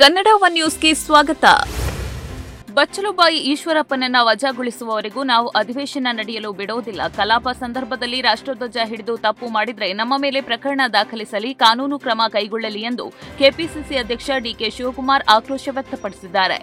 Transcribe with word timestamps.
Kannada 0.00 0.28
one 0.44 0.54
ನ್ಯೂಸ್ಗೆ 0.56 0.90
ಸ್ವಾಗತ. 0.94 1.44
ಬಚ್ಚಲುಬಾಯಿ 2.76 3.38
ಈಶ್ವರಪ್ಪನನ್ನ 3.50 4.18
ವಜಾಗೊಳಿಸುವವರೆಗೂ 4.28 5.22
ನಾವು 5.22 5.46
ಅಧಿವೇಶನ 5.60 6.08
ನಡೆಯಲು 6.10 6.50
ಬಿಡೋದಿಲ್ಲ. 6.52 7.02
ಕಲಾಪ 7.16 7.48
ಸಂದರ್ಭದಲ್ಲಿ 7.60 8.20
ರಾಷ್ಟ್ರಧ್ವಜ 8.20 8.76
ಹಿಡಿದು 8.84 9.14
ತಪ್ಪು 9.16 9.48
ಮಾಡಿದರೆ 9.56 9.88
ನಮ್ಮ 9.92 10.14
ಮೇಲೆ 10.24 10.40
ಪ್ರಕರಣ 10.40 10.80
ದಾಖಲಿಸಲಿ, 10.92 11.54
ಕಾನೂನು 11.64 11.98
ಕ್ರಮ 11.98 12.22
ಕೈಗೊಳ್ಳಲಿ 12.28 12.82
ಎಂದು 12.90 13.06
ಕೆಪಿಸಿಸಿ 13.38 13.96
ಅಧ್ಯಕ್ಷ 13.96 14.30
ಡಿಕೆ 14.46 14.70
ಶಿವಕುಮಾರ್ 14.70 15.26
ಆಕ್ರೋಶ 15.36 15.68
ವ್ಯಕ್ತಪಡಿಸಿದ್ದಾರೆ. 15.70 16.58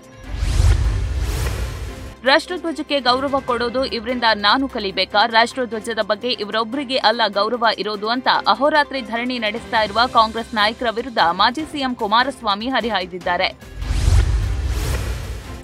ರಾಷ್ಟ್ರಧ್ವಜಕ್ಕೆ 2.29 2.97
ಗೌರವ 2.99 3.35
ಕೊಡೋದು 3.45 3.81
ಇವರಿಂದ 3.97 4.27
ನಾನು 4.35 4.65
ಕಲಿಬೇಕಾ? 4.67 5.21
ರಾಷ್ಟ್ರಧ್ವಜದ 5.35 6.01
ಬಗ್ಗೆ 6.11 6.31
ಇವರೊಬ್ಬರಿಗೆ 6.43 6.97
ಅಲ್ಲ 7.09 7.21
ಗೌರವ 7.27 7.65
ಇರೋದು 7.77 8.07
ಅಂತ 8.15 8.27
ಅಹೋರಾತ್ರಿ 8.47 9.01
ಧರಣಿ 9.01 9.37
ನಡೆಸ್ತಾ 9.39 9.79
ಇರುವ 9.83 9.99
ಕಾಂಗ್ರೆಸ್ 10.13 10.51
ನಾಯಕರ 10.55 10.89
ವಿರುದ್ಧ 10.97 11.21
ಮಾಜಿ 11.39 11.63
ಸಿಎಂ 11.71 11.93
ಕುಮಾರಸ್ವಾಮಿ 12.01 12.67
ಹರಿಹಾಯ್ದಿದ್ದಾರೆ. 12.67 13.47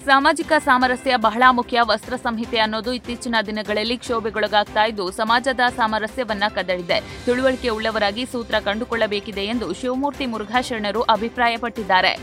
ಸಾಮಾಜಿಕ 0.08 0.52
ಸಾಮರಸ್ಯ 0.66 1.14
ಬಹಳ 1.28 1.44
ಮುಖ್ಯ. 1.52 1.78
ವಸ್ತ್ರ 1.92 2.16
ಸಂಹಿತೆ 2.16 2.60
ಅನ್ನೋದು 2.66 2.92
ಇತ್ತೀಚಿನ 2.94 3.36
ದಿನಗಳಲ್ಲಿ 3.46 3.98
ಕ್ಷೋಭೆಗೊಳಗಾಗ್ತಾ 4.04 4.84
ಇದ್ದು, 4.86 5.06
ಸಮಾಜದ 5.12 5.60
ಸಾಮರಸ್ಯವನ್ನ 5.80 6.46
ಕದಡಿದೆ. 6.58 7.00
ತಿಳುವಳಿಕೆ 7.26 7.70
ಉಳ್ಳವರಾಗಿ 7.70 8.26
ಸೂತ್ರ 8.34 8.60
ಕಂಡುಕೊಳ್ಳಬೇಕಿದೆ 8.68 9.46
ಎಂದು 9.54 9.70
ಶಿವಮೂರ್ತಿ 9.82 10.26
ಮುರುಘಾಶರಣರು 10.26 11.02
ಅಭಿಪ್ರಾಯಪಟ್ಟಿದ್ದಾರೆ. 11.16 12.14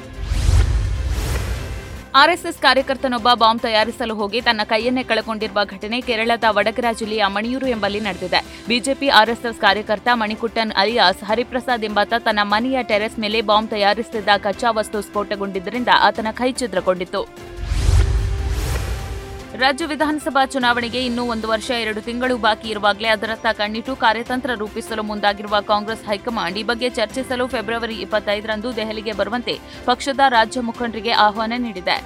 ಆರ್ಎಸ್ಎಸ್ 2.20 2.60
ಕಾರ್ಯಕರ್ತನೊಬ್ಬ 2.64 3.28
ಬಾಂಬ್ 3.40 3.62
ತಯಾರಿಸಲು 3.64 4.14
ಹೋಗಿ 4.18 4.40
ತನ್ನ 4.48 4.62
ಕೈಯನ್ನೇ 4.72 5.02
ಕಳಕೊಂಡಿರುವ 5.08 5.60
ಘಟನೆ 5.74 5.98
ಕೇರಳದ 6.08 6.46
ವಡಗರ 6.56 6.90
ಜಿಲ್ಲೆಯ 6.98 7.24
ಮಣಿಯೂರು 7.36 7.66
ಎಂಬಲ್ಲಿ 7.74 8.00
ನಡೆದಿದೆ. 8.06 8.40
ಬಿಜೆಪಿ 8.68 9.08
ಆರ್ಎಸ್ಎಸ್ 9.20 9.58
ಕಾರ್ಯಕರ್ತ 9.64 10.08
ಮಣಿಕುಟ್ಟನ್ 10.20 10.74
ಅಲಿಯಾಸ್, 10.82 11.24
ಹರಿಪ್ರಸಾದ್ 11.30 11.86
ಎಂಬಾತ 11.88 12.12
ತನ್ನ 12.26 12.44
ಮನೆಯ 12.52 12.84
ಟೆರೆಸ್ 12.90 13.18
ಮೇಲೆ 13.24 13.40
ಬಾಂಬ್ 13.50 13.72
ತಯಾರಿಸುತ್ತಿದ್ದ 13.74 14.36
ಕಚ್ಚಾ 14.46 14.70
ವಸ್ತು 14.78 15.00
ಸ್ಫೋಟಗೊಂಡಿದ್ದರಿಂದ 15.08 15.90
ಆತನ 16.08 16.32
ಕೈ 16.42 16.50
ಛಿದ್ರಗೊಂಡಿತ್ತು. 16.62 17.22
ರಾಜ್ಯ 19.62 19.84
ವಿಧಾನಸಭಾ 19.90 20.42
ಚುನಾವಣೆಗೆ 20.52 21.00
ಇನ್ನೂ 21.08 21.22
ಒಂದು 21.32 21.46
ವರ್ಷ, 21.48 21.68
ಎರಡು 21.82 22.00
ತಿಂಗಳು 22.06 22.34
ಬಾಕಿ 22.44 22.68
ಇರುವಾಗಲೇ 22.72 23.08
ಅದರತ್ತ 23.08 23.46
ಕಣ್ಣಿಟ್ಟು 23.58 23.92
ಕಾರ್ಯತಂತ್ರ 23.96 24.54
ರೂಪಿಸಲು 24.62 25.02
ಮುಂದಾಗಿರುವ 25.10 25.60
ಕಾಂಗ್ರೆಸ್ 25.68 26.02
ಹೈಕಮಾಂಡ್ 26.08 26.56
ಈ 26.60 26.64
ಬಗ್ಗೆ 26.70 26.88
ಚರ್ಚಿಸಲು 26.98 27.44
ಫೆಬ್ರವರಿ 27.52 27.96
ಇಪ್ಪತ್ತೈದರಂದು 28.04 28.70
ದೆಹಲಿಗೆ 28.78 29.12
ಬರುವಂತೆ 29.20 29.54
ಪಕ್ಷದ 29.84 30.20
ರಾಜ್ಯ 30.36 30.62
ಮುಖಂಡರಿಗೆ 30.68 31.12
ಆಹ್ವಾನ 31.26 31.52
ನೀಡಿದೆ. 31.66 31.96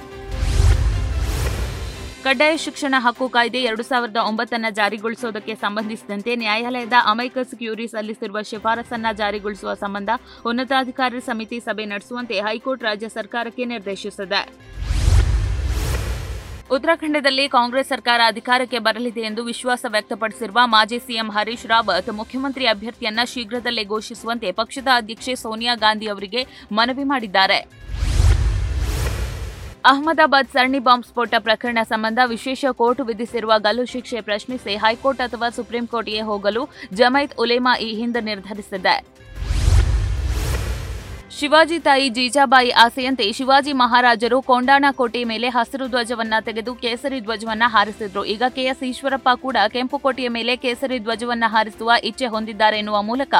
ಕಡ್ಡಾಯ 2.23 2.53
ಶಿಕ್ಷಣ 2.65 2.95
ಹಕ್ಕು 3.05 3.25
ಕಾಯ್ದೆ 3.35 3.59
ಎರಡು 3.69 3.83
ಸಾವಿರದ 3.89 4.19
ಒಂಬತ್ತನ್ನು 4.29 4.71
ಜಾರಿಗೊಳಿಸುವುದಕ್ಕೆ 4.79 5.53
ಸಂಬಂಧಿಸಿದಂತೆ 5.65 6.31
ನ್ಯಾಯಾಲಯದ 6.43 6.97
ಅಮೈಕಸ್ 7.13 7.53
ಕ್ಯೂರಿ 7.61 7.87
ಸಲ್ಲಿಸಿರುವ 7.93 8.41
ಶಿಫಾರಸನ್ನು 8.49 9.11
ಜಾರಿಗೊಳಿಸುವ 9.21 9.73
ಸಂಬಂಧ 9.83 10.09
ಉನ್ನತಾಧಿಕಾರಿ 10.51 11.21
ಸಮಿತಿ 11.29 11.59
ಸಭೆ 11.67 11.85
ನಡೆಸುವಂತೆ 11.93 12.37
ಹೈಕೋರ್ಟ್ 12.47 12.87
ರಾಜ್ಯ 12.89 13.09
ಸರ್ಕಾರಕ್ಕೆ 13.17 13.65
ನಿರ್ದೇಶಿಸಿದೆ. 13.73 14.43
ಉತ್ತರಾಖಂಡದಲ್ಲಿ 16.75 17.43
ಕಾಂಗ್ರೆಸ್ 17.55 17.87
ಸರ್ಕಾರ 17.91 18.21
ಅಧಿಕಾರಕ್ಕೆ 18.31 18.79
ಬರಲಿದೆ 18.87 19.21
ಎಂದು 19.29 19.41
ವಿಶ್ವಾಸ 19.49 19.85
ವ್ಯಕ್ತಪಡಿಸಿರುವ 19.93 20.59
ಮಾಜಿ 20.73 20.99
ಸಿಎಂ 21.05 21.29
ಹರೀಶ್ 21.35 21.65
ರಾವತ್ 21.71 22.09
ಮುಖ್ಯಮಂತ್ರಿ 22.19 22.65
ಅಭ್ಯರ್ಥಿಯನ್ನ 22.73 23.21
ಶೀಘ್ರದಲ್ಲೇ 23.31 23.83
ಘೋಷಿಸುವಂತೆ 23.95 24.49
ಪಕ್ಷದ 24.59 24.89
ಅಧ್ಯಕ್ಷೆ 24.99 25.33
ಸೋನಿಯಾ 25.43 25.73
ಗಾಂಧಿ 25.83 26.07
ಅವರಿಗೆ 26.13 26.41
ಮನವಿ 26.79 27.05
ಮಾಡಿದ್ದಾರೆ. 27.11 27.59
ಅಹಮದಾಬಾದ್ 29.91 30.51
ಸರಣಿ 30.53 30.79
ಬಾಂಬ್ 30.87 31.07
ಸ್ಫೋಟ 31.09 31.33
ಪ್ರಕರಣ 31.47 31.79
ಸಂಬಂಧ 31.91 32.19
ವಿಶೇಷ 32.35 32.71
ಕೋರ್ಟ್ 32.81 33.01
ವಿಧಿಸಿರುವ 33.09 33.53
ಗಲ್ಲು 33.67 33.85
ಶಿಕ್ಷೆ 33.93 34.21
ಪ್ರಶ್ನಿಸಿ 34.29 34.75
ಹೈಕೋರ್ಟ್ 34.83 35.23
ಅಥವಾ 35.27 35.49
ಸುಪ್ರೀಂ 35.57 35.87
ಕೋರ್ಟ್ಗೆ 35.93 36.23
ಹೋಗಲು 36.29 36.63
ಜಮೈತ್ 36.99 37.37
ಉಲೇಮಾ 37.45 37.73
ಈ 37.87 37.89
ಹಿಂದೆ 38.01 38.21
ನಿರ್ಧರಿಸಿದೆ. 38.31 38.95
ಶಿವಾಜಿ 41.39 41.77
ತಾಯಿ 41.85 42.07
ಜೀಜಾಬಾಯಿ 42.15 42.71
ಆಸೆಯಂತೆ 42.83 43.25
ಶಿವಾಜಿ 43.37 43.73
ಮಹಾರಾಜರು 43.81 44.37
ಕೊಂಡಾಣ 44.49 44.85
ಕೋಟೆ 44.99 45.21
ಮೇಲೆ 45.29 45.47
ಹಸಿರು 45.57 45.85
ಧ್ವಜವನ್ನ 45.93 46.39
ತೆಗೆದು 46.47 46.71
ಕೇಸರಿ 46.81 47.19
ಧ್ವಜವನ್ನ 47.27 47.63
ಹಾರಿಸಿದ್ರು. 47.75 48.21
ಈಗ 48.33 48.43
ಕೆಎಸ್ 48.57 48.83
ಈಶ್ವರಪ್ಪ 48.89 49.29
ಕೂಡ 49.45 49.57
ಕೆಂಪು 49.75 49.97
ಕೋಟೆಯ 50.05 50.29
ಮೇಲೆ 50.37 50.55
ಕೇಸರಿ 50.63 50.99
ಧ್ವಜವನ್ನ 51.05 51.45
ಹಾರಿಸುವ 51.53 51.91
ಇಚ್ಛೆ 52.09 52.29
ಹೊಂದಿದ್ದಾರೆ 52.35 52.79
ಎನ್ನುವ 52.83 52.99
ಮೂಲಕ 53.09 53.33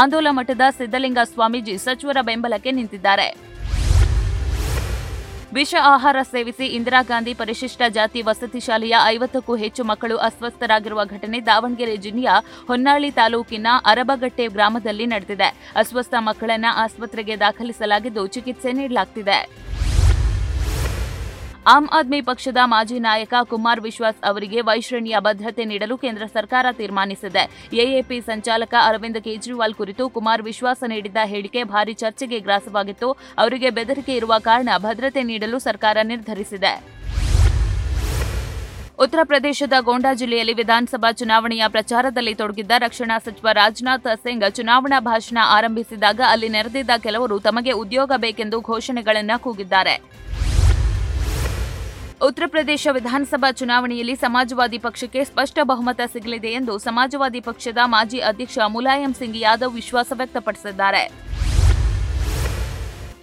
ಆಂದೋಲ 0.00 0.28
ಮಠದ 0.38 0.66
ಸಿದ್ದಲಿಂಗ 0.78 1.18
ಸ್ವಾಮೀಜಿ 1.32 1.76
ಸಚಿವರ 1.86 2.18
ಬೆಂಬಲಕ್ಕೆ 2.30 2.72
ನಿಂತಿದ್ದಾರೆ. 2.80 3.28
ವಿಷ 5.56 5.72
ಆಹಾರ 5.94 6.18
ಸೇವಿಸಿ 6.30 6.66
ಇಂದಿರಾ 6.76 7.00
ಗಾಂಧಿ 7.08 7.32
ಪರಿಶಿಷ್ಟ 7.40 7.82
ಜಾತಿ 7.96 8.20
ವಸತಿ 8.28 8.60
ಶಾಲೆಯ 8.66 8.94
ಐವತ್ತಕ್ಕೂ 9.14 9.54
ಹೆಚ್ಚು 9.62 9.82
ಮಕ್ಕಳು 9.90 10.16
ಅಸ್ವಸ್ಥರಾಗಿರುವ 10.28 11.00
ಘಟನೆ 11.14 11.38
ದಾವಣಗೆರೆ 11.48 11.96
ಜಿಲ್ಲೆಯ 12.04 12.30
ಹೊನ್ನಾಳಿ 12.70 13.10
ತಾಲೂಕಿನ 13.20 13.68
ಅರಬಗಟ್ಟೆ 13.92 14.46
ಗ್ರಾಮದಲ್ಲಿ 14.56 15.06
ನಡೆದಿದೆ. 15.14 15.48
ಅಸ್ವಸ್ಥ 15.82 16.14
ಮಕ್ಕಳನ್ನು 16.28 16.72
ಆಸ್ಪತ್ರೆಗೆ 16.84 17.36
ದಾಖಲಿಸಲಾಗಿದ್ದು 17.44 18.24
ಚಿಕಿತ್ಸೆ 18.36 18.72
ನೀಡಲಾಗ್ತಿದೆ. 18.80 19.38
ಆಮ್ 21.72 21.86
ಆದ್ಮಿ 21.96 22.18
ಪಕ್ಷದ 22.28 22.60
ಮಾಜಿ 22.72 22.96
ನಾಯಕ 23.04 23.34
ಕುಮಾರ್ 23.50 23.80
ವಿಶ್ವಾಸ್ 23.84 24.18
ಅವರಿಗೆ 24.30 24.58
ವೈಶ್ರೇಣಿಯ 24.68 25.16
ಭದ್ರತೆ 25.26 25.64
ನೀಡಲು 25.70 25.94
ಕೇಂದ್ರ 26.02 26.24
ಸರ್ಕಾರ 26.34 26.66
ತೀರ್ಮಾನಿಸಿದೆ. 26.80 27.44
ಎಎಪಿ 27.84 28.18
ಸಂಚಾಲಕ 28.26 28.74
ಅರವಿಂದ್ 28.88 29.20
ಕೇಜ್ರಿವಾಲ್ 29.26 29.74
ಕುರಿತು 29.78 30.06
ಕುಮಾರ್ 30.16 30.42
ವಿಶ್ವಾಸ 30.48 30.80
ನೀಡಿದ್ದ 30.92 31.20
ಹೇಳಿಕೆ 31.32 31.60
ಭಾರಿ 31.72 31.94
ಚರ್ಚೆಗೆ 32.02 32.38
ಗ್ರಾಸವಾಗಿತ್ತು. 32.46 33.08
ಅವರಿಗೆ 33.42 33.70
ಬೆದರಿಕೆ 33.78 34.14
ಇರುವ 34.20 34.34
ಕಾರಣ 34.48 34.68
ಭದ್ರತೆ 34.86 35.22
ನೀಡಲು 35.30 35.60
ಸರ್ಕಾರ 35.68 35.96
ನಿರ್ಧರಿಸಿದೆ. 36.10 36.72
ಉತ್ತರ 39.04 39.20
ಪ್ರದೇಶದ 39.30 39.72
ಗೋಂಡಾ 39.86 40.12
ಜಿಲ್ಲೆಯಲ್ಲಿ 40.20 40.54
ವಿಧಾನಸಭಾ 40.58 41.12
ಚುನಾವಣೆಯ 41.20 41.64
ಪ್ರಚಾರದಲ್ಲಿ 41.76 42.34
ತೊಡಗಿದ್ದ 42.40 42.72
ರಕ್ಷಣಾ 42.86 43.16
ಸಚಿವ 43.24 43.48
ರಾಜನಾಥ್ 43.60 44.10
ಸಿಂಗ್ 44.24 44.44
ಚುನಾವಣಾ 44.58 44.98
ಭಾಷಣ 45.08 45.38
ಆರಂಭಿಸಿದಾಗ 45.56 46.20
ಅಲ್ಲಿ 46.32 46.50
ನೆರೆದಿದ್ದ 46.56 46.90
ಕೆಲವರು 47.06 47.38
ತಮಗೆ 47.48 47.72
ಉದ್ಯೋಗ 47.84 48.12
ಬೇಕೆಂದು 48.26 48.60
ಘೋಷಣೆಗಳನ್ನು 48.72 49.38
ಕೂಗಿದ್ದಾರೆ. 49.46 49.96
ಉತ್ತರ 52.26 52.44
ಪ್ರದೇಶ 52.54 52.88
ವಿಧಾನಸಭಾ 52.96 53.48
ಚುನಾವಣೆಯಲ್ಲಿ 53.60 54.14
ಸಮಾಜವಾದಿ 54.16 54.78
ಪಕ್ಷಕ್ಕೆ 54.84 55.20
ಸ್ಪಷ್ಟ 55.30 55.58
ಬಹುಮತ 55.70 56.00
ಸಿಗಲಿದೆ 56.12 56.50
ಎಂದು 56.58 56.74
ಸಮಾಜವಾದಿ 56.84 57.40
ಪಕ್ಷದ 57.48 57.80
ಮಾಜಿ 57.94 58.20
ಅಧ್ಯಕ್ಷ 58.28 58.58
ಮುಲಾಯಂ 58.74 59.12
ಸಿಂಗ್ 59.18 59.36
ಯಾದವ್ 59.36 59.74
ವಿಶ್ವಾಸ 59.80 60.12
ವ್ಯಕ್ತಪಡಿಸಿದ್ದಾರೆ. 60.20 61.02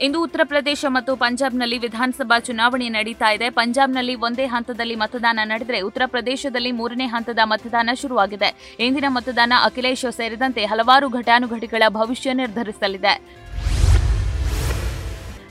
ಇಂದು 0.05 0.19
ಉತ್ತರ 0.25 0.41
ಪ್ರದೇಶ 0.43 0.85
ಮತ್ತು 0.89 1.15
ಪಂಜಾಬ್ನಲ್ಲಿ 1.23 1.77
ವಿಧಾನಸಭಾ 1.77 2.37
ಚುನಾವಣೆ 2.39 2.89
ನಡೀತಾ 2.97 3.29
ಇದೆ. 3.37 3.49
ಪಂಜಾಬ್ನಲ್ಲಿ 3.49 4.15
ಒಂದೇ 4.27 4.45
ಹಂತದಲ್ಲಿ 4.45 4.95
ಮತದಾನ 4.95 5.39
ನಡೆದರೆ 5.43 5.79
ಉತ್ತರ 5.89 6.01
ಪ್ರದೇಶದಲ್ಲಿ 6.05 6.71
ಮೂರನೇ 6.79 7.07
ಹಂತದ 7.15 7.39
ಮತದಾನ 7.43 7.89
ಶುರುವಾಗಿದೆ. 8.01 8.49
ಇಂದಿನ 8.87 9.09
ಮತದಾನ 9.17 9.53
ಅಖಿಲೇಶ್ 9.69 10.05
ಸೇರಿದಂತೆ 10.19 10.65
ಹಲವಾರು 10.65 11.09
ಘಟಾನುಘಟಿಗಳ 11.19 11.83
ಭವಿಷ್ಯ 11.99 12.33
ನಿರ್ಧರಿಸಲಿದೆ. 12.33 13.15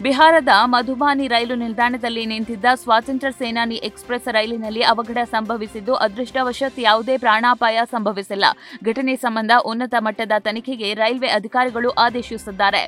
ಬಿಹಾರದ 0.05 0.53
ಮಧುಬಾನಿ 0.73 1.25
ರೈಲು 1.33 1.55
ನಿಲ್ದಾಣದಲ್ಲಿ 1.63 2.23
ನಿಂತಿದ್ದ 2.31 2.67
ಸ್ವಾತಂತ್ರ್ಯ 2.83 3.31
ಸೇನಾನಿ 3.41 3.79
ಎಕ್ಸ್ಪ್ರೆಸ್ 3.89 4.29
ರೈಲಿನಲ್ಲಿ 4.37 4.83
ಅವಘಡ 4.93 5.21
ಸಂಭವಿಸಿದ್ದು, 5.33 5.93
ಅದೃಷ್ಟವಶಾತ್ 6.05 6.79
ಯಾವುದೇ 6.87 7.15
ಪ್ರಾಣಾಪಾಯ 7.25 7.83
ಸಂಭವಿಸಿಲ್ಲ. 7.95 8.47
ಘಟನೆ 8.89 9.15
ಸಂಬಂಧ 9.25 9.53
ಉನ್ನತ 9.71 9.95
ಮಟ್ಟದ 10.07 10.37
ತನಿಖೆಗೆ 10.47 10.89
ರೈಲ್ವೆ 11.01 11.31
ಅಧಿಕಾರಿಗಳು 11.39 11.91
ಆದೇಶಿಸಿದ್ದಾರೆ. 12.05 12.83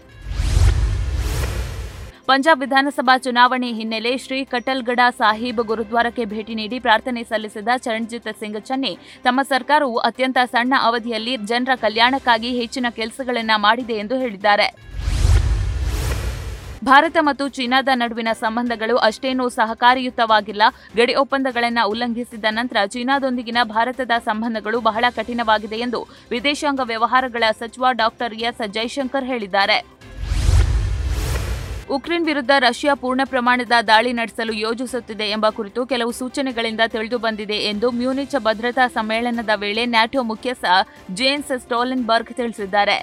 ಪಂಜಾಬ್ 2.29 2.63
ವಿಧಾನಸಭಾ 2.65 3.17
ಚುನಾವಣೆ 3.27 3.71
ಹಿನ್ನೆಲೆ 3.79 4.13
ಶ್ರೀ 4.25 4.39
ಕಟಲ್ಗಡ 4.53 5.01
ಸಾಹೀಬ್ 5.23 5.61
ಗುರುದ್ವಾರಕ್ಕೆ 5.71 6.25
ಭೇಟಿ 6.33 6.57
ನೀಡಿ 6.61 6.79
ಪ್ರಾರ್ಥನೆ 6.87 7.25
ಸಲ್ಲಿಸಿದ 7.33 7.69
ಚರಣ್ಜಿತ್ 7.87 8.31
ಸಿಂಗ್ 8.41 8.61
ಚನ್ನಿ, 8.71 8.93
ತಮ್ಮ 9.27 9.41
ಸರ್ಕಾರವು 9.53 9.99
ಅತ್ಯಂತ 10.11 10.39
ಸಣ್ಣ 10.55 10.73
ಅವಧಿಯಲ್ಲಿ 10.91 11.35
ಜನರ 11.53 11.77
ಕಲ್ಯಾಣಕ್ಕಾಗಿ 11.85 12.53
ಹೆಚ್ಚಿನ 12.61 12.87
ಕೆಲಸಗಳನ್ನು 13.01 13.59
ಮಾಡಿದೆ 13.67 13.99
ಎಂದು 14.05 14.19
ಹೇಳಿದ್ದಾರೆ. 14.23 14.69
ಭಾರತ 16.89 17.17
ಮತ್ತು 17.27 17.45
ಚೀನಾದ 17.57 17.91
ನಡುವಿನ 18.01 18.31
ಸಂಬಂಧಗಳು 18.41 18.95
ಅಷ್ಟೇನೂ 19.09 19.45
ಸಹಕಾರಿಯುತವಾಗಿಲ್ಲ. 19.57 20.63
ಗಡಿ 20.99 21.15
ಒಪ್ಪಂದಗಳನ್ನು 21.23 21.83
ಉಲ್ಲಂಘಿಸಿದ 21.91 22.47
ನಂತರ 22.59 22.79
ಚೀನಾದೊಂದಿಗಿನ 22.95 23.61
ಭಾರತದ 23.75 24.15
ಸಂಬಂಧಗಳು 24.29 24.79
ಬಹಳ 24.89 25.05
ಕಠಿಣವಾಗಿದೆ 25.19 25.79
ಎಂದು 25.87 26.01
ವಿದೇಶಾಂಗ 26.33 26.81
ವ್ಯವಹಾರಗಳ 26.93 27.45
ಸಚಿವ 27.61 27.93
ಡಾಕ್ಟರ್ 28.03 28.35
ಎಸ್ 28.49 28.65
ಜೈಶಂಕರ್ 28.79 29.29
ಹೇಳಿದ್ದಾರೆ. 29.33 29.79
ಉಕ್ರೇನ್ 31.97 32.29
ವಿರುದ್ಧ 32.31 32.53
ರಷ್ಯಾ 32.67 32.93
ಪೂರ್ಣ 33.01 33.23
ಪ್ರಮಾಣದ 33.33 33.75
ದಾಳಿ 33.93 34.13
ನಡೆಸಲು 34.21 34.53
ಯೋಜಿಸುತ್ತಿದೆ 34.67 35.27
ಎಂಬ 35.37 35.47
ಕುರಿತು 35.57 35.81
ಕೆಲವು 35.95 36.13
ಸೂಚನೆಗಳಿಂದ 36.21 36.83
ತಿಳಿದುಬಂದಿದೆ 36.93 37.59
ಎಂದು 37.73 37.89
ಮ್ಯೂನಿಚ್ 38.03 38.37
ಭದ್ರತಾ 38.47 38.87
ಸಮ್ಮೇಳನದ 38.99 39.55
ವೇಳೆ 39.65 39.85
ನ್ಯಾಟೋ 39.97 40.23
ಮುಖ್ಯಸ್ಥ 40.31 40.65
ಜೇನ್ಸ್ 41.21 41.53
ಸ್ಟೋಲೆನ್ಬರ್ಗ್ 41.65 42.33
ತಿಳಿಸಿದ್ದಾರೆ. 42.41 42.99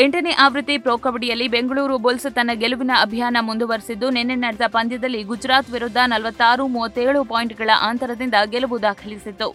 ಎಂಟನೇ 0.00 0.32
ಆವೃತ್ತಿ 0.44 0.74
ಪ್ರೊ 0.84 0.94
ಕಬಡ್ಡಿಯಲ್ಲಿ 1.04 1.44
ಬೆಂಗಳೂರು 1.52 1.94
ಬುಲ್ಸ್ 2.04 2.26
ತನ್ನ 2.36 2.52
ಗೆಲುವಿನ 2.62 2.92
ಅಭಿಯಾನ 3.04 3.36
ಮುಂದುವರೆಸಿದ್ದು, 3.46 4.06
ನಿನ್ನೆ 4.16 4.34
ನಡೆದ 4.42 4.66
ಪಂದ್ಯದಲ್ಲಿ 4.74 5.20
ಗುಜರಾತ್ 5.30 5.70
ವಿರುದ್ಧ 5.74 5.98
ನಲವತ್ತಾರು, 6.12 6.64
ಮೂವತ್ತೇಳು 6.74 7.20
ಪಾಯಿಂಟ್ಗಳ 7.30 7.70
ಅಂತರದಿಂದ 7.88 8.34
ಗೆಲುವು 8.54 8.78
ದಾಖಲಿಸಿತು 8.86 9.48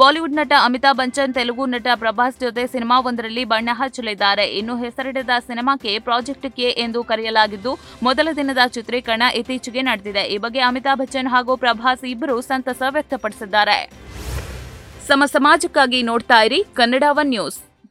ಬಾಲಿವುಡ್ 0.00 0.36
ನಟ 0.38 0.52
ಅಮಿತಾಬ್ 0.66 0.98
ಬಚ್ಚನ್, 1.00 1.34
ತೆಲುಗು 1.38 1.64
ನಟ 1.72 1.88
ಪ್ರಭಾಸ್ 2.02 2.38
ಜೊತೆ 2.44 2.62
ಸಿನಿಮಾವೊಂದರಲ್ಲಿ 2.74 3.42
ಬಣ್ಣ 3.50 3.70
ಹಚ್ಚಲಿದ್ದಾರೆ. 3.80 4.46
ಇನ್ನು 4.60 4.76
ಹೆಸರಿಡದ 4.84 5.34
ಸಿನಿಮಾಕ್ಕೆ 5.48 5.92
ಪ್ರಾಜೆಕ್ಟ್ 6.06 6.48
ಕೆ 6.58 6.68
ಎಂದು 6.84 7.02
ಕರೆಯಲಾಗಿದ್ದು, 7.10 7.74
ಮೊದಲ 8.06 8.28
ದಿನದ 8.38 8.64
ಚಿತ್ರೀಕರಣ 8.76 9.22
ಇತ್ತೀಚೆಗೆ 9.40 9.84
ನಡೆದಿದೆ. 9.90 10.22
ಈ 10.36 10.38
ಬಗ್ಗೆ 10.44 10.62
ಅಮಿತಾಬ್ 10.68 11.00
ಬಚ್ಚನ್ 11.02 11.30
ಹಾಗೂ 11.34 11.56
ಪ್ರಭಾಸ್ 11.64 12.06
ಇಬ್ಬರು 12.12 12.36
ಸಂತಸ 12.50 12.82
ವ್ಯಕ್ತಪಡಿಸಿದ್ದಾರೆ. 12.96 13.76
ಸಮ, 15.10 15.22
ಸಮಾಜಕ್ಕಾಗಿ 15.36 16.00
ನೋಡ್ತಾ 16.10 16.40
ಇರಿ 16.48 16.62
ಕನ್ನಡ 16.80 17.04
ಒನ್ 17.20 17.30
ನ್ಯೂಸ್. 17.34 17.60